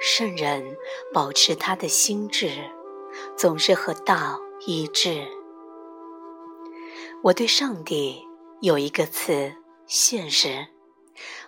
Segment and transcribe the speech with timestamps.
[0.00, 0.76] 圣人
[1.12, 2.50] 保持他的心智，
[3.36, 5.26] 总是和道一致。
[7.24, 8.24] 我对上帝
[8.60, 9.52] 有一个词：
[9.86, 10.68] 现实。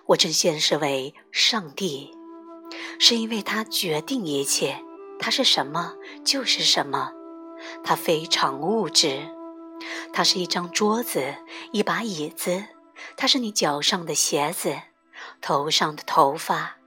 [0.07, 2.13] 我称现实为上帝，
[2.99, 4.83] 是因为他决定一切，
[5.17, 5.95] 他是什么
[6.25, 7.13] 就是什么，
[7.85, 9.29] 他非常物质，
[10.11, 11.35] 他是一张桌子，
[11.71, 12.65] 一把椅子，
[13.15, 14.75] 他是你脚上的鞋子，
[15.39, 16.80] 头上的头发。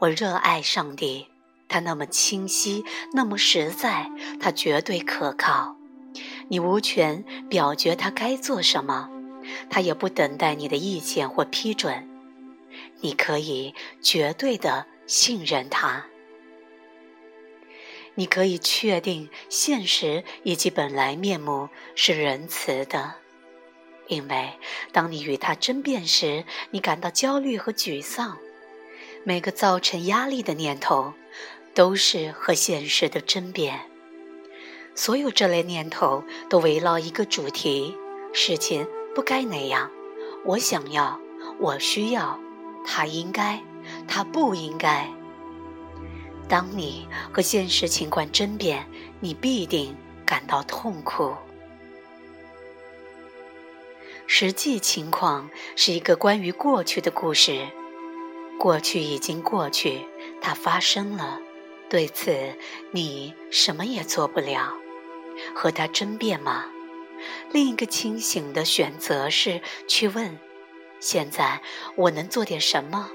[0.00, 1.26] 我热爱上帝，
[1.68, 5.76] 他那么清晰，那么实在，他绝对可靠。
[6.48, 9.10] 你无权表决他该做什么，
[9.68, 12.08] 他也不等待你的意见或批准。
[13.02, 16.06] 你可以绝对的信任他。
[18.14, 23.16] 你可以确定现实以及本来面目是仁慈的，
[24.08, 24.54] 因为
[24.92, 28.38] 当你与他争辩时，你感到焦虑和沮丧。
[29.22, 31.12] 每个造成压力的念头，
[31.74, 33.80] 都是和现实的争辩。
[34.94, 37.96] 所有这类念头都围绕一个主题：
[38.32, 39.90] 事情不该那样。
[40.44, 41.20] 我想要，
[41.58, 42.38] 我需要，
[42.86, 43.62] 他应该，
[44.08, 45.08] 他不应该。
[46.48, 48.86] 当你和现实情况争辩，
[49.20, 51.34] 你必定感到痛苦。
[54.26, 57.68] 实际情况是一个关于过去的故事。
[58.60, 60.06] 过去已经过去，
[60.42, 61.40] 它发生了，
[61.88, 62.54] 对此
[62.90, 64.74] 你什么也做不了。
[65.54, 66.66] 和他争辩吗？
[67.52, 70.38] 另一个清醒的选择是去问：
[71.00, 71.62] 现在
[71.96, 73.10] 我能做点什么？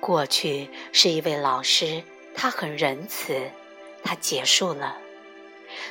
[0.00, 2.02] 过去是一位老师，
[2.34, 3.50] 他很仁慈，
[4.02, 4.96] 他结束了。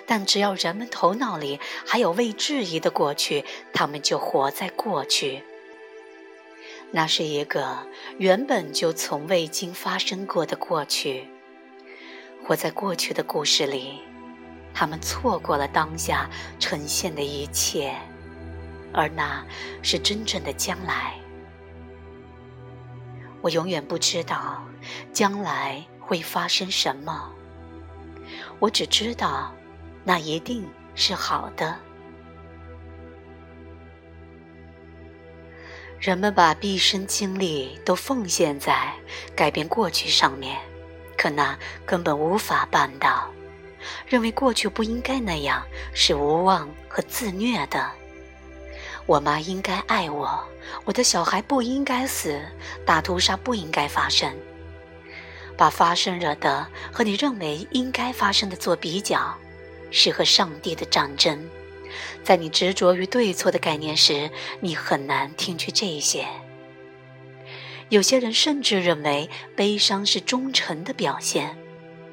[0.07, 5.43] 但只要人们头脑里还有未质疑的过去，他们就活在过去。
[6.91, 11.27] 那是一个原本就从未经发生过的过去。
[12.43, 14.01] 活在过去的故事里，
[14.73, 16.29] 他们错过了当下
[16.59, 17.95] 呈现的一切，
[18.91, 19.45] 而那
[19.81, 21.15] 是真正的将来。
[23.41, 24.61] 我永远不知道
[25.13, 27.31] 将来会发生什么，
[28.59, 29.53] 我只知道
[30.03, 31.79] 那一定是好的。
[36.01, 38.91] 人们把毕生精力都奉献在
[39.35, 40.57] 改变过去上面，
[41.15, 43.29] 可那根本无法办到。
[44.07, 45.63] 认为过去不应该那样
[45.93, 47.87] 是无望和自虐的。
[49.05, 50.43] 我妈应该爱我，
[50.85, 52.41] 我的小孩不应该死，
[52.83, 54.35] 大屠杀不应该发生。
[55.55, 59.37] 把发生惹的和你认为应该发生的做比较，
[59.91, 61.47] 是和上帝的战争。
[62.23, 64.29] 在你执着于对错的概念时，
[64.59, 66.27] 你很难听取这些。
[67.89, 71.57] 有些人甚至认为悲伤是忠诚的表现，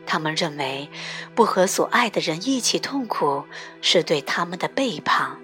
[0.07, 0.89] 他们认为
[1.35, 3.45] 不和所爱的人一起痛苦
[3.81, 5.39] 是对他们的背叛，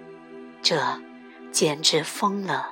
[0.61, 1.01] 这
[1.51, 2.71] 简直疯了。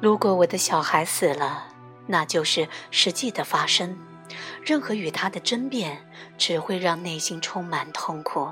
[0.00, 1.68] 如果我的小孩死了，
[2.06, 3.98] 那就是实际的发生。
[4.64, 6.04] 任何与他的争辩
[6.36, 8.50] 只会让内心充满痛苦。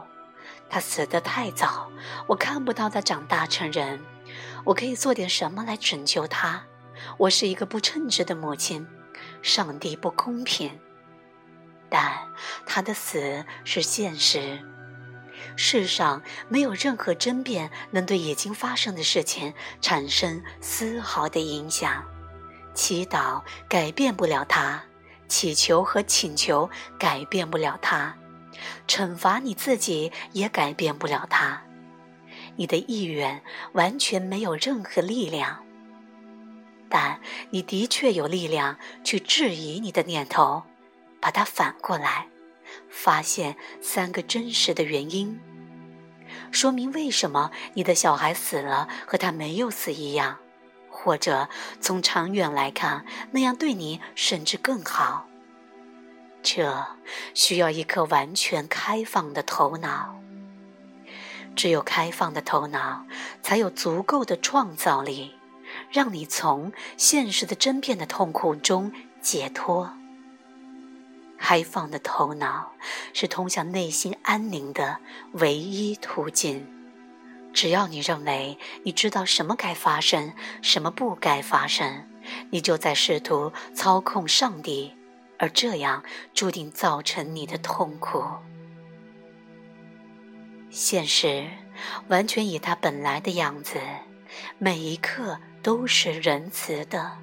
[0.68, 1.90] 他死得太早，
[2.26, 4.00] 我看不到他长大成人。
[4.64, 6.64] 我可以做点什么来拯救他？
[7.18, 8.86] 我是一个不称职的母亲，
[9.42, 10.80] 上帝不公平。
[11.90, 12.28] 但
[12.66, 14.60] 他的死是现实。
[15.56, 22.04] 世上没有任何争辩能对已经发生的事情产生丝毫的影响。
[22.72, 24.82] 祈祷改变不了他，
[25.28, 28.16] 祈求和请求改变不了他。
[28.86, 31.62] 惩罚你自己也改变不了他，
[32.56, 33.42] 你的意愿
[33.72, 35.64] 完全没有任何力量，
[36.88, 37.20] 但
[37.50, 40.62] 你的确有力量去质疑你的念头，
[41.20, 42.28] 把它反过来，
[42.88, 45.40] 发现三个真实的原因，
[46.50, 50.38] 说明为什么你的小孩死了和他没有死一样，
[50.88, 51.48] 或者
[51.80, 55.26] 从长远来看，那样对你甚至更好。
[56.44, 56.86] 这
[57.32, 60.20] 需要一颗完全开放的头脑。
[61.56, 63.06] 只有开放的头脑，
[63.42, 65.34] 才有足够的创造力，
[65.90, 68.92] 让你从现实的争辩的痛苦中
[69.22, 69.94] 解脱。
[71.38, 72.72] 开放的头脑
[73.12, 74.98] 是通向内心安宁的
[75.32, 76.66] 唯一途径。
[77.52, 82.04] 只要你认为你知道什么该发生，什么不该发生，
[82.50, 84.92] 你就在试图操控上帝。
[85.44, 86.02] 而这样
[86.32, 88.24] 注定造成你的痛苦。
[90.70, 91.46] 现实
[92.08, 93.78] 完全以它本来的样子，
[94.56, 97.18] 每一刻都是仁慈的。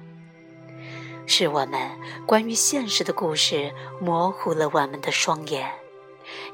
[1.26, 1.90] 是我们
[2.24, 5.72] 关于现实的故事模糊了我们的双眼，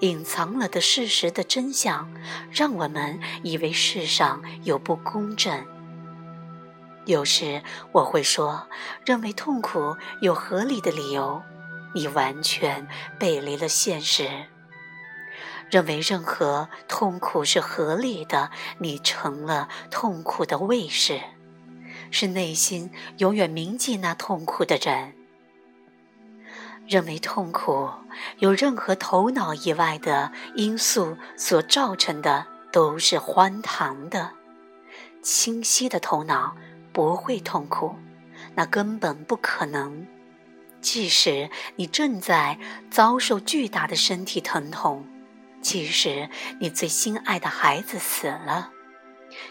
[0.00, 2.10] 隐藏了的事实的真相，
[2.50, 5.62] 让我们以为世上有不公正。
[7.04, 7.62] 有时
[7.92, 8.66] 我会说，
[9.04, 11.42] 认为痛苦有合理的理由，
[11.98, 12.86] 你完全
[13.18, 14.46] 背离了现实；
[15.68, 21.20] 认为任何痛苦是合理的，你成了痛苦的卫士。
[22.12, 25.12] 是内心永远铭记那痛苦的人，
[26.86, 27.90] 认为痛苦
[28.38, 34.30] 有任何头脑以外的因素所造成的都是荒唐的。
[35.20, 36.56] 清晰的头脑
[36.92, 37.96] 不会痛苦，
[38.54, 40.06] 那根本不可能。
[40.90, 42.58] 即使你正在
[42.90, 45.06] 遭受巨大的身体疼痛，
[45.60, 46.30] 即使
[46.60, 48.70] 你最心爱的孩子死了。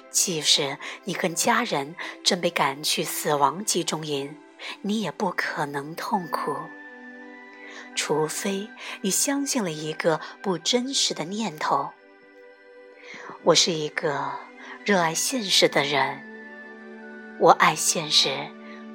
[0.09, 4.35] 即使你跟家人正被赶去死亡集中营，
[4.81, 6.57] 你也不可能痛苦，
[7.93, 8.67] 除非
[9.01, 11.91] 你相信了一个不真实的念头。
[13.43, 14.31] 我是一个
[14.83, 16.19] 热爱现实的人，
[17.39, 18.49] 我爱现实，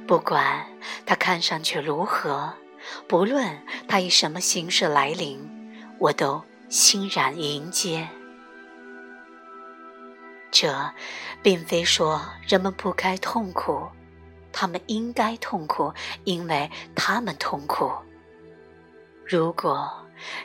[0.06, 0.66] 不管
[1.06, 2.52] 它看上去如何，
[3.06, 5.49] 不论它以什么形式来临，
[5.99, 8.08] 我都欣然迎接。
[10.50, 10.93] 这，
[11.43, 13.88] 并非说人们不该痛苦，
[14.52, 15.94] 他们应该痛苦，
[16.25, 17.90] 因为他们痛苦。
[19.25, 19.90] 如果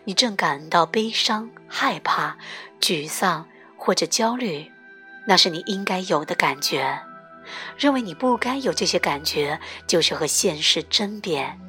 [0.06, 2.38] 你正感到悲伤、害怕、
[2.80, 3.45] 沮丧
[3.75, 4.71] 或者焦虑，
[5.27, 7.01] 那是你应该有的感觉。
[7.77, 11.59] 认为你不该有这些感觉，就是和现实争辩。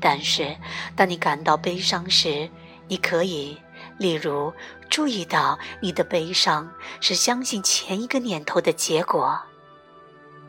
[0.00, 0.56] 但是，
[0.96, 2.48] 当你感到悲伤时，
[2.88, 3.60] 你可以。
[3.98, 4.52] 例如，
[4.88, 9.38] 注意到你的悲伤是相信前一个念头的结果，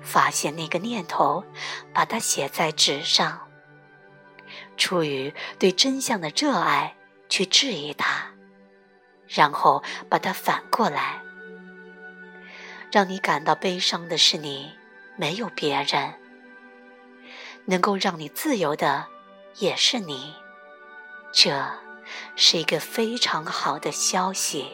[0.01, 1.43] 发现那个念头，
[1.93, 3.41] 把它写在纸上，
[4.77, 6.95] 出于对真相的热爱
[7.27, 8.27] 去质疑它，
[9.27, 11.21] 然后把它反过来。
[12.91, 14.71] 让你感到悲伤的是你，
[15.15, 16.13] 没有别人。
[17.65, 19.07] 能够让你自由的
[19.57, 20.33] 也是你，
[21.31, 21.51] 这。
[22.35, 24.69] 是一个非常好的消息。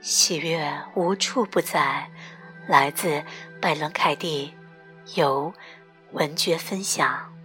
[0.00, 2.10] 喜悦无处不在，
[2.66, 3.22] 来自
[3.60, 4.52] 拜伦·凯蒂，
[5.14, 5.52] 由
[6.12, 7.37] 文觉分享。